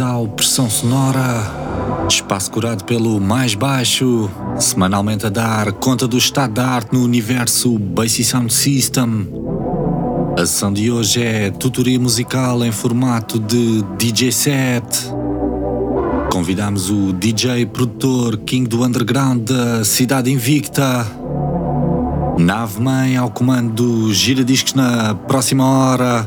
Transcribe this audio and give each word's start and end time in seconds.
Pressão 0.00 0.70
Sonora, 0.70 2.06
espaço 2.08 2.50
curado 2.50 2.84
pelo 2.84 3.20
mais 3.20 3.54
baixo, 3.54 4.30
semanalmente 4.58 5.26
a 5.26 5.28
dar 5.28 5.72
conta 5.72 6.08
do 6.08 6.16
estado 6.16 6.54
da 6.54 6.66
arte 6.66 6.94
no 6.94 7.04
universo 7.04 7.78
Bass 7.78 8.12
Sound 8.26 8.50
System. 8.50 9.28
A 10.38 10.46
sessão 10.46 10.72
de 10.72 10.90
hoje 10.90 11.22
é 11.22 11.50
tutoria 11.50 12.00
musical 12.00 12.64
em 12.64 12.72
formato 12.72 13.38
de 13.38 13.82
DJ 13.98 14.32
set. 14.32 15.12
Convidamos 16.32 16.88
o 16.88 17.12
DJ 17.12 17.66
produtor 17.66 18.38
King 18.38 18.66
do 18.66 18.82
Underground 18.82 19.42
da 19.42 19.84
Cidade 19.84 20.32
Invicta. 20.32 21.06
Nave 22.38 22.80
Mãe 22.80 23.18
ao 23.18 23.30
comando 23.30 23.74
do 23.74 24.14
Gira 24.14 24.42
Discos 24.42 24.72
na 24.72 25.14
próxima 25.14 25.66
hora. 25.66 26.26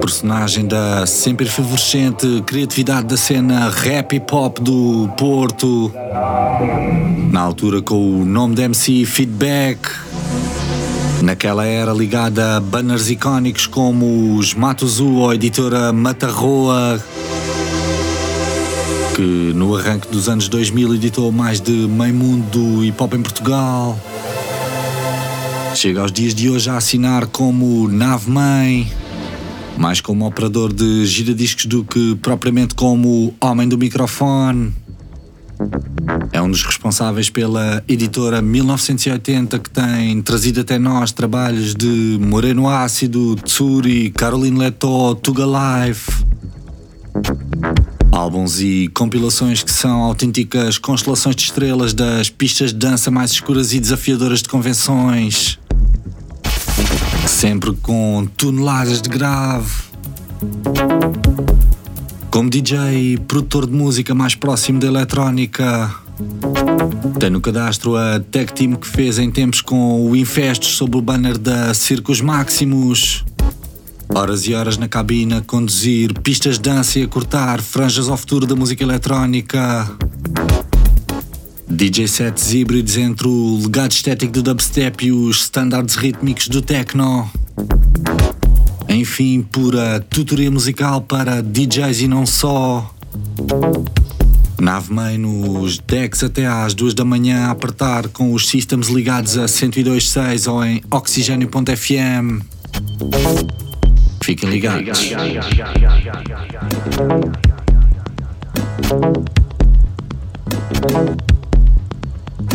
Personagem 0.00 0.66
da 0.66 1.06
sempre 1.06 1.46
efervescente 1.46 2.42
criatividade 2.46 3.06
da 3.06 3.16
cena 3.16 3.68
rap 3.68 4.16
e 4.16 4.20
pop 4.20 4.60
do 4.60 5.08
Porto. 5.16 5.92
Na 7.30 7.40
altura 7.40 7.82
com 7.82 8.22
o 8.22 8.24
nome 8.24 8.54
de 8.54 8.62
MC 8.62 9.04
Feedback. 9.04 9.78
Naquela 11.22 11.66
era 11.66 11.92
ligada 11.92 12.56
a 12.56 12.60
banners 12.60 13.10
icónicos 13.10 13.66
como 13.66 14.36
os 14.36 14.54
Matozu 14.54 15.16
ou 15.16 15.30
a 15.30 15.34
editora 15.34 15.92
Matarroa, 15.92 16.98
que 19.14 19.52
no 19.54 19.76
arranque 19.76 20.08
dos 20.08 20.28
anos 20.28 20.48
2000 20.48 20.94
editou 20.94 21.30
mais 21.30 21.60
de 21.60 21.72
meio 21.72 22.14
mundo 22.14 22.46
do 22.50 22.84
hip 22.84 23.00
hop 23.02 23.14
em 23.14 23.22
Portugal. 23.22 23.98
Chega 25.74 26.00
aos 26.00 26.10
dias 26.10 26.34
de 26.34 26.50
hoje 26.50 26.68
a 26.68 26.76
assinar 26.76 27.26
como 27.26 27.86
Nave 27.86 28.30
Mãe, 28.30 28.90
mais 29.80 29.98
como 29.98 30.26
operador 30.26 30.70
de 30.74 31.06
giradiscos 31.06 31.64
do 31.64 31.82
que 31.82 32.14
propriamente 32.16 32.74
como 32.74 33.34
homem 33.40 33.66
do 33.66 33.78
microfone. 33.78 34.74
É 36.32 36.40
um 36.40 36.50
dos 36.50 36.62
responsáveis 36.62 37.30
pela 37.30 37.82
editora 37.88 38.42
1980 38.42 39.58
que 39.58 39.70
tem 39.70 40.20
trazido 40.20 40.60
até 40.60 40.78
nós 40.78 41.12
trabalhos 41.12 41.74
de 41.74 42.18
Moreno 42.20 42.68
Ácido, 42.68 43.36
Tsuri, 43.36 44.10
Caroline 44.10 44.58
Leto, 44.58 45.14
Tuga 45.16 45.44
Life. 45.46 46.24
Álbuns 48.12 48.60
e 48.60 48.90
compilações 48.92 49.62
que 49.62 49.72
são 49.72 50.02
autênticas 50.02 50.76
constelações 50.76 51.34
de 51.34 51.42
estrelas 51.42 51.94
das 51.94 52.28
pistas 52.28 52.70
de 52.70 52.76
dança 52.76 53.10
mais 53.10 53.30
escuras 53.30 53.72
e 53.72 53.80
desafiadoras 53.80 54.42
de 54.42 54.48
convenções. 54.50 55.58
Sempre 57.40 57.72
com 57.72 58.28
toneladas 58.36 59.00
de 59.00 59.08
grave. 59.08 59.72
Como 62.30 62.50
DJ 62.50 63.14
e 63.14 63.16
produtor 63.16 63.66
de 63.66 63.72
música 63.72 64.14
mais 64.14 64.34
próximo 64.34 64.78
da 64.78 64.88
eletrónica, 64.88 65.90
tem 67.18 67.30
no 67.30 67.40
cadastro 67.40 67.96
a 67.96 68.20
tech 68.20 68.52
team 68.52 68.74
que 68.76 68.86
fez 68.86 69.18
em 69.18 69.30
tempos 69.30 69.62
com 69.62 70.06
o 70.06 70.14
Infestos 70.14 70.76
sob 70.76 70.98
o 70.98 71.00
banner 71.00 71.38
da 71.38 71.72
Circos 71.72 72.20
Maximus. 72.20 73.24
Horas 74.14 74.46
e 74.46 74.52
horas 74.52 74.76
na 74.76 74.86
cabine 74.86 75.32
a 75.32 75.40
conduzir 75.40 76.12
pistas 76.20 76.56
de 76.56 76.68
dança 76.68 76.98
e 76.98 77.04
a 77.04 77.08
cortar 77.08 77.62
franjas 77.62 78.10
ao 78.10 78.18
futuro 78.18 78.46
da 78.46 78.54
música 78.54 78.84
eletrónica. 78.84 79.90
DJ 81.70 82.08
sets 82.08 82.52
híbridos 82.52 82.96
entre 82.96 83.28
o 83.28 83.60
legado 83.62 83.92
estético 83.92 84.32
do 84.32 84.42
dubstep 84.42 85.06
e 85.06 85.12
os 85.12 85.42
standards 85.42 85.94
rítmicos 85.94 86.48
do 86.48 86.60
techno. 86.60 87.30
Enfim, 88.88 89.40
pura 89.40 90.00
tutoria 90.00 90.50
musical 90.50 91.00
para 91.00 91.40
DJs 91.40 92.00
e 92.00 92.08
não 92.08 92.26
só. 92.26 92.92
Nave 94.60 94.92
Mãe 94.92 95.16
nos 95.16 95.78
decks 95.78 96.24
até 96.24 96.44
às 96.46 96.74
2 96.74 96.92
da 96.92 97.04
manhã 97.04 97.46
a 97.46 97.52
apertar 97.52 98.08
com 98.08 98.34
os 98.34 98.48
systems 98.48 98.88
ligados 98.88 99.38
a 99.38 99.44
102.6 99.44 100.52
ou 100.52 100.64
em 100.64 100.82
oxigênio.fm. 100.90 102.42
Fiquem 104.22 104.50
ligados. 104.50 104.98
Fiquem 104.98 105.28
ligados. 105.28 105.50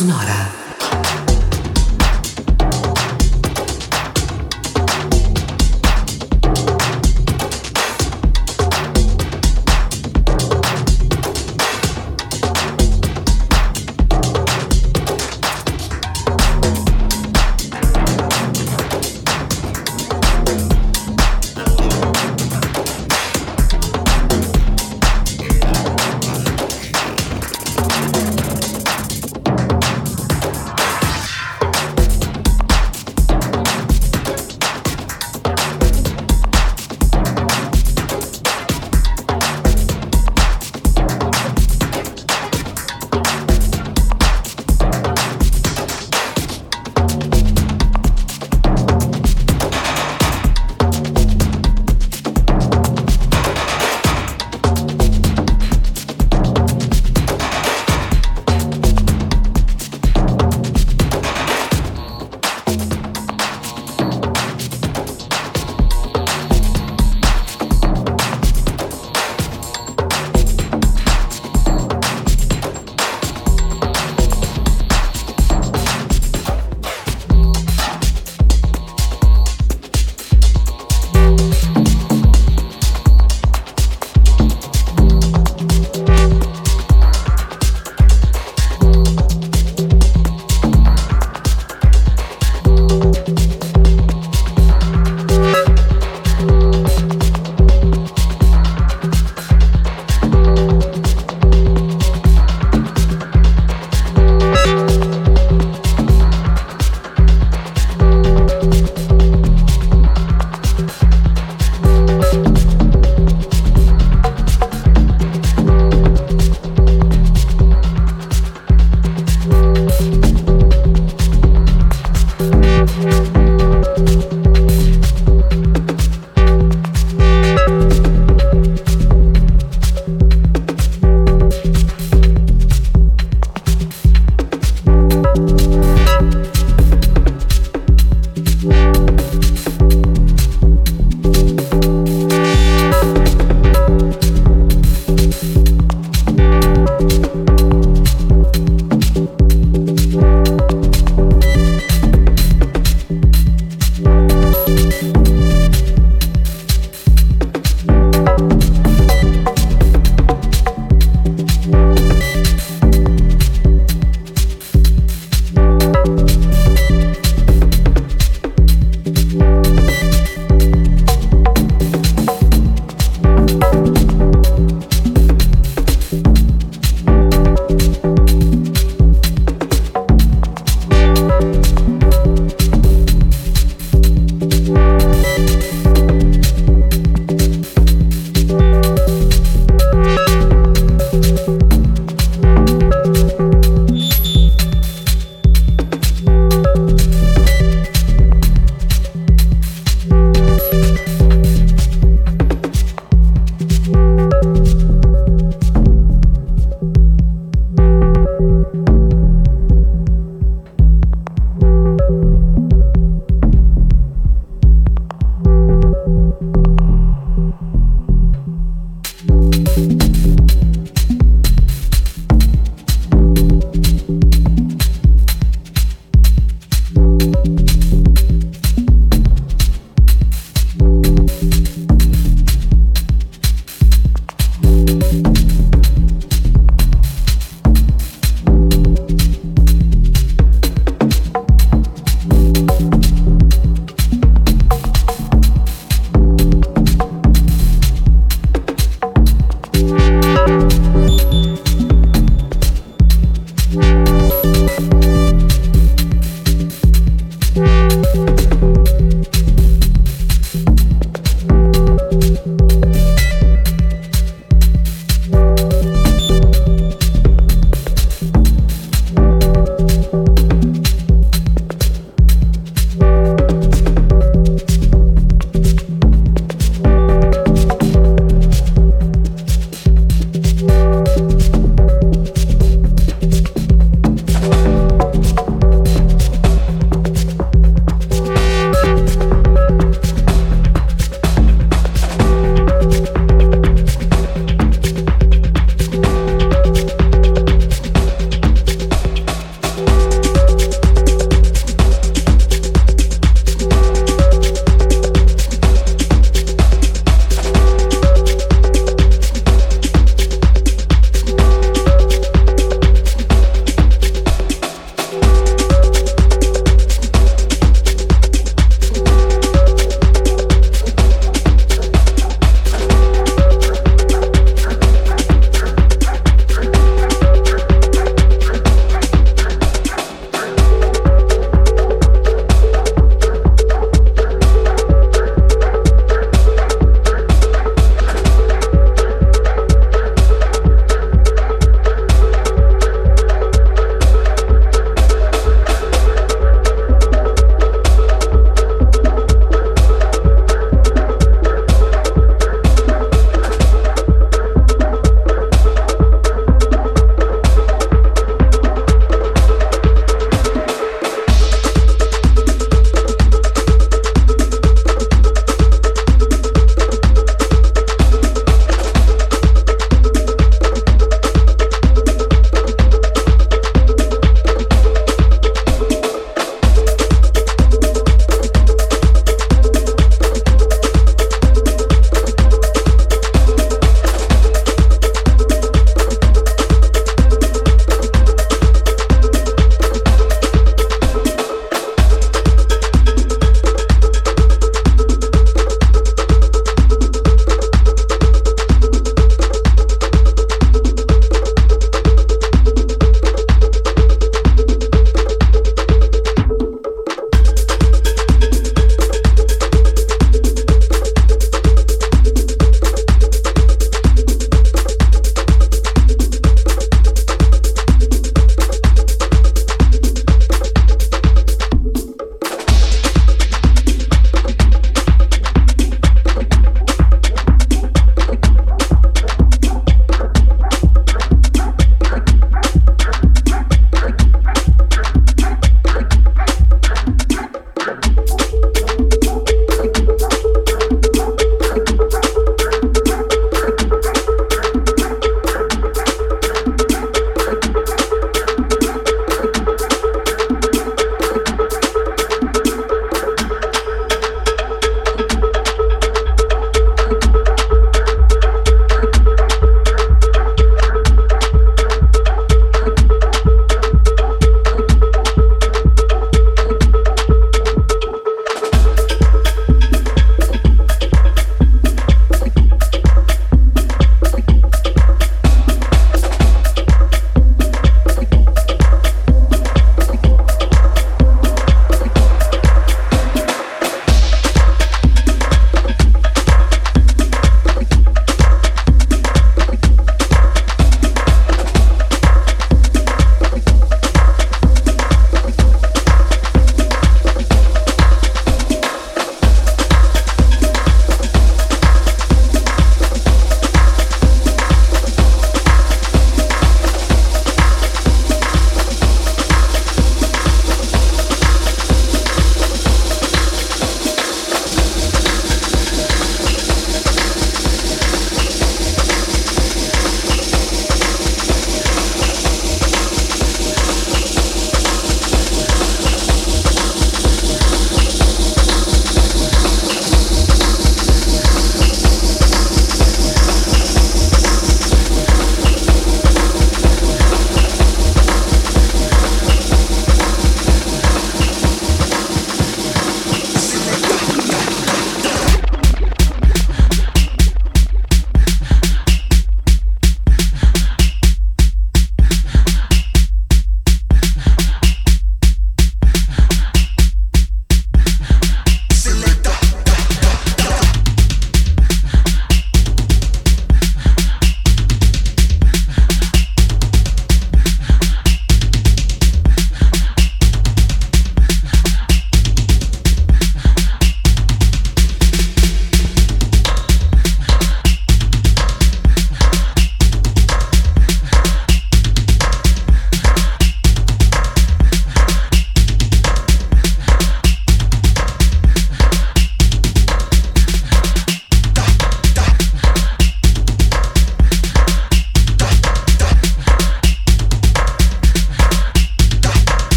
sonora. 0.00 0.59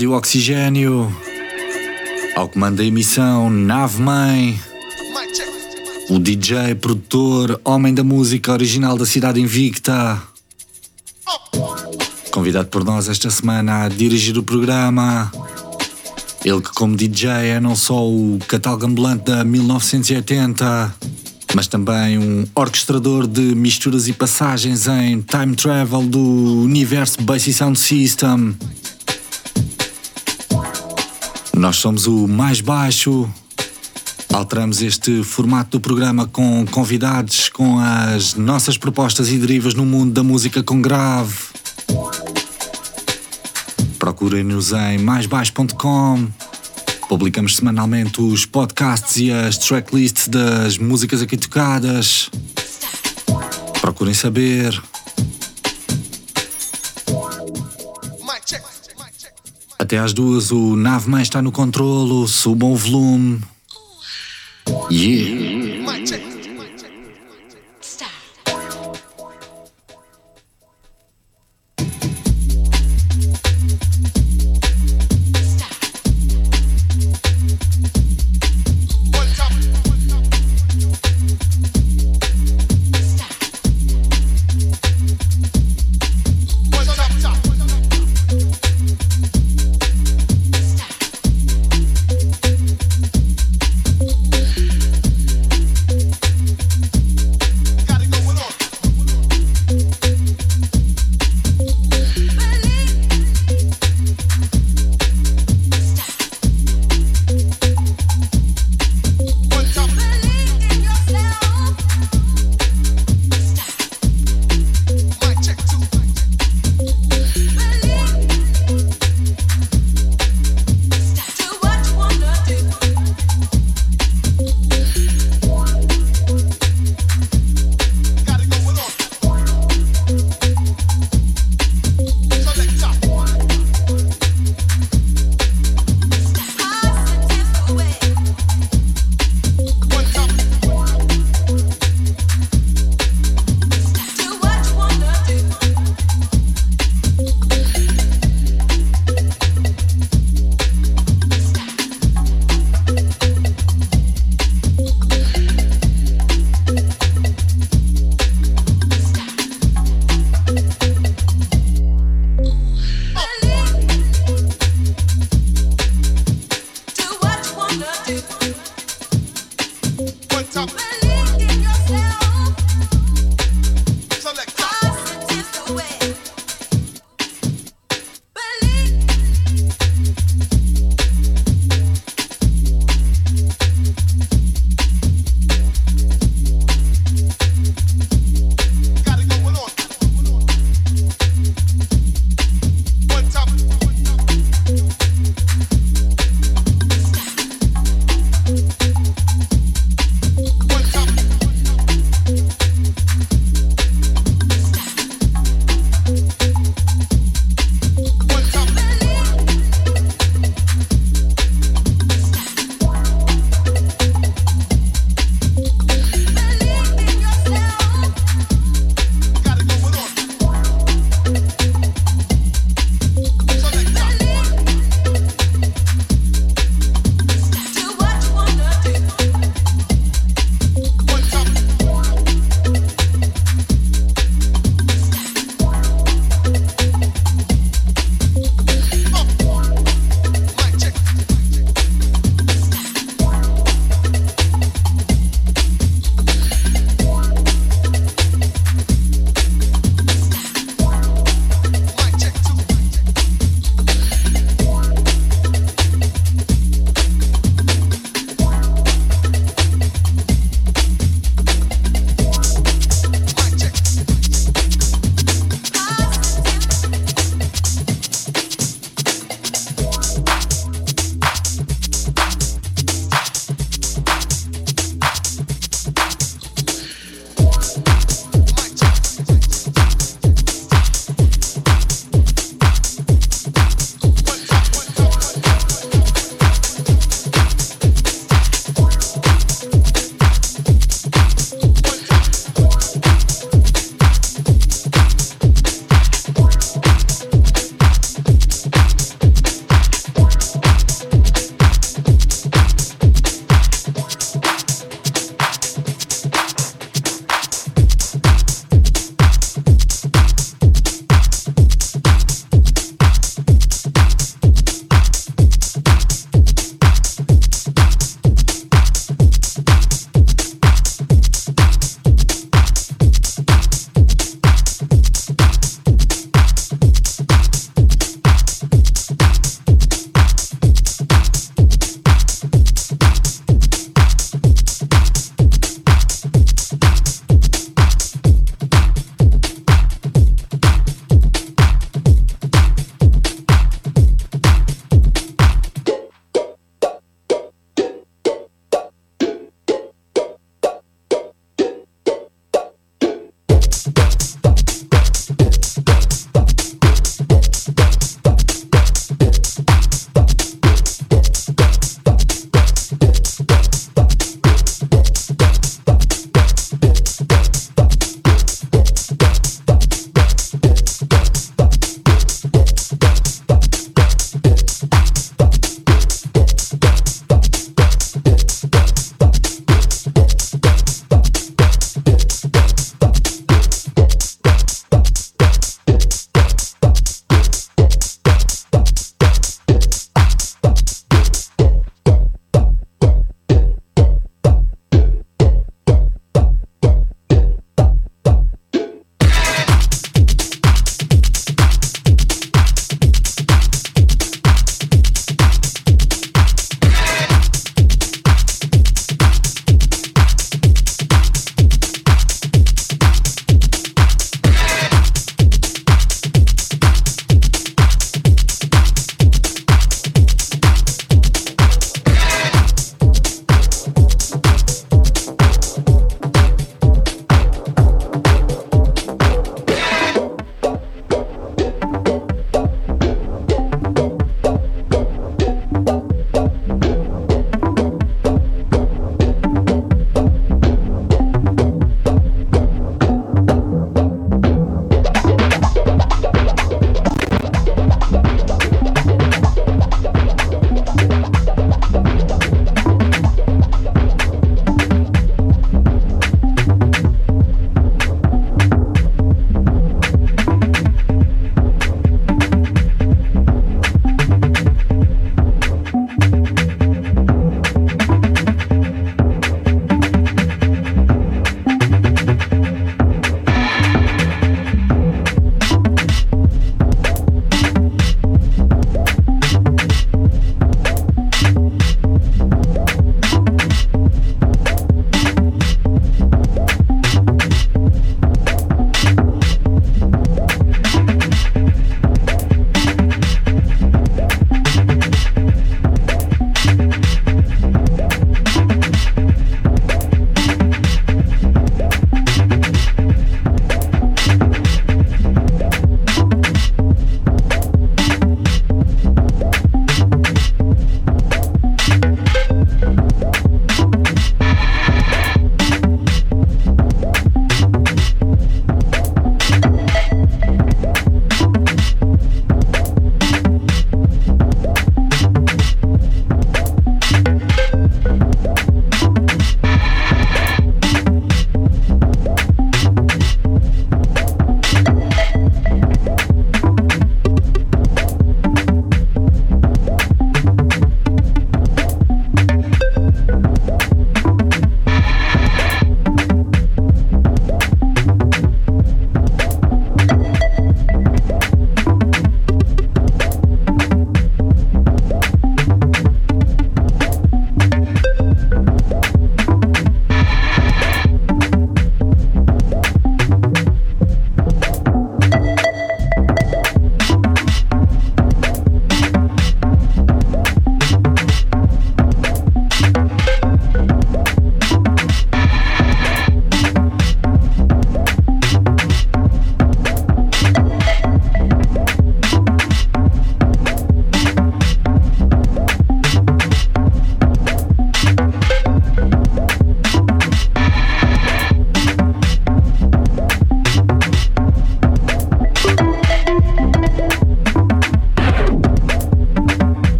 Rádio 0.00 0.12
Oxigênio. 0.12 1.14
Ao 2.34 2.48
comando 2.48 2.76
da 2.76 2.84
emissão 2.84 3.50
Nave 3.50 4.00
Mãe. 4.00 4.58
O 6.08 6.18
DJ, 6.18 6.74
produtor, 6.76 7.60
homem 7.62 7.92
da 7.92 8.02
música 8.02 8.50
original 8.50 8.96
da 8.96 9.04
cidade 9.04 9.38
invicta. 9.42 10.18
Convidado 12.30 12.68
por 12.68 12.82
nós 12.82 13.10
esta 13.10 13.28
semana 13.28 13.84
a 13.84 13.88
dirigir 13.90 14.38
o 14.38 14.42
programa. 14.42 15.30
Ele 16.42 16.62
que 16.62 16.72
como 16.72 16.96
DJ 16.96 17.28
é 17.28 17.60
não 17.60 17.76
só 17.76 18.02
o 18.02 18.38
catálogo 18.48 18.86
ambulante 18.86 19.24
da 19.24 19.44
1980, 19.44 20.94
mas 21.54 21.66
também 21.66 22.16
um 22.16 22.46
orquestrador 22.54 23.26
de 23.26 23.54
misturas 23.54 24.08
e 24.08 24.14
passagens 24.14 24.86
em 24.86 25.20
time 25.20 25.54
travel 25.54 26.00
do 26.06 26.62
universo 26.62 27.20
Bass 27.20 27.42
Sound 27.54 27.78
System. 27.78 28.56
Nós 31.60 31.76
somos 31.76 32.06
o 32.06 32.26
mais 32.26 32.62
baixo. 32.62 33.28
Alteramos 34.32 34.80
este 34.80 35.22
formato 35.22 35.72
do 35.72 35.80
programa 35.80 36.26
com 36.26 36.64
convidados, 36.64 37.50
com 37.50 37.78
as 37.78 38.34
nossas 38.34 38.78
propostas 38.78 39.30
e 39.30 39.36
derivas 39.36 39.74
no 39.74 39.84
mundo 39.84 40.14
da 40.14 40.22
música 40.22 40.62
com 40.62 40.80
grave. 40.80 41.34
Procurem-nos 43.98 44.72
em 44.72 44.96
maisbaixo.com 45.00 46.28
Publicamos 47.06 47.56
semanalmente 47.56 48.22
os 48.22 48.46
podcasts 48.46 49.18
e 49.18 49.30
as 49.30 49.58
tracklists 49.58 50.28
das 50.28 50.78
músicas 50.78 51.20
aqui 51.20 51.36
tocadas. 51.36 52.30
Procurem 53.82 54.14
saber. 54.14 54.82
Até 59.90 59.98
às 59.98 60.12
duas 60.12 60.52
o 60.52 60.76
Nave 60.76 61.10
Mãe 61.10 61.20
está 61.20 61.42
no 61.42 61.50
controlo, 61.50 62.28
subam 62.28 62.70
o 62.70 62.76
volume. 62.76 63.40
Yeah! 64.88 66.29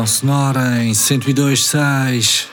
Pressão 0.00 0.06
sonora 0.06 0.82
em 0.82 0.92
102.6. 0.92 2.46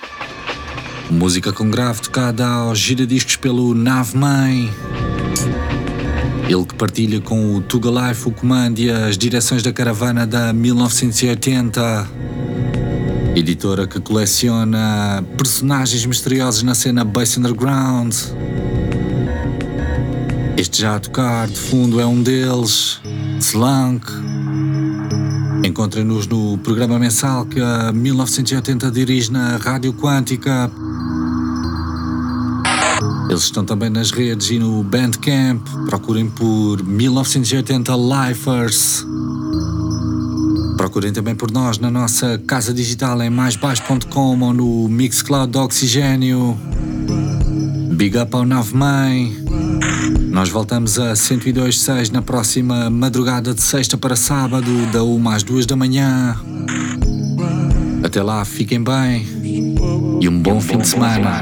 Música 1.09 1.53
com 1.53 1.69
grave 1.69 2.01
tocada 2.01 2.45
aos 2.45 2.77
giradiscos 2.77 3.37
pelo 3.37 3.73
Nave 3.73 4.17
Mãe. 4.17 4.69
Ele 6.49 6.65
que 6.65 6.75
partilha 6.75 7.21
com 7.21 7.55
o 7.55 7.61
Tuga 7.61 7.89
Life 7.89 8.27
o 8.27 8.31
comando 8.31 8.79
e 8.79 8.91
as 8.91 9.17
direções 9.17 9.63
da 9.63 9.71
caravana 9.71 10.27
da 10.27 10.51
1980. 10.51 12.09
Editora 13.33 13.87
que 13.87 14.01
coleciona 14.01 15.23
personagens 15.37 16.05
misteriosos 16.05 16.63
na 16.63 16.75
cena 16.75 17.05
Bass 17.05 17.37
Underground. 17.37 18.13
Este 20.57 20.81
já 20.81 20.97
a 20.97 20.99
tocar 20.99 21.47
de 21.47 21.57
fundo 21.57 22.01
é 22.01 22.05
um 22.05 22.21
deles, 22.21 22.99
Slunk. 23.39 24.26
Encontrem-nos 25.77 26.25
no 26.25 26.57
programa 26.57 26.97
mensal 26.97 27.45
que 27.45 27.61
a 27.61 27.91
1980 27.93 28.89
dirige 28.89 29.31
na 29.31 29.57
Rádio 29.57 29.93
Quântica. 29.93 30.71
Eles 33.29 33.43
estão 33.43 33.63
também 33.63 33.87
nas 33.87 34.09
redes 34.09 34.49
e 34.49 34.57
no 34.57 34.83
Bandcamp. 34.83 35.61
Procurem 35.85 36.31
por 36.31 36.83
1980 36.83 37.93
Lifers. 37.95 39.05
Procurem 40.77 41.13
também 41.13 41.35
por 41.35 41.51
nós 41.51 41.77
na 41.77 41.91
nossa 41.91 42.41
casa 42.47 42.73
digital 42.73 43.21
em 43.21 43.29
maisbaixo.com 43.29 44.39
ou 44.39 44.53
no 44.53 44.89
Mixcloud 44.89 45.51
do 45.51 45.59
Oxigênio. 45.59 46.57
Big 47.91 48.17
up 48.17 48.35
ao 48.35 48.47
Nave 48.47 48.75
Mãe. 48.75 49.46
Nós 50.37 50.49
voltamos 50.49 50.99
a 50.99 51.13
102.6 51.13 52.11
na 52.11 52.21
próxima 52.21 52.91
madrugada 52.91 53.55
de 53.55 53.61
sexta 53.63 53.97
para 53.97 54.15
sábado, 54.15 54.69
da 54.93 55.03
1 55.03 55.29
às 55.29 55.41
2 55.41 55.65
da 55.65 55.75
manhã. 55.75 56.39
Até 58.03 58.21
lá, 58.21 58.45
fiquem 58.45 58.83
bem 58.83 59.25
e 60.21 60.29
um 60.29 60.39
bom 60.39 60.61
fim 60.61 60.77
de 60.77 60.89
semana. 60.89 61.41